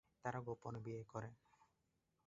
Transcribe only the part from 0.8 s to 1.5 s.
বিয়ে করে।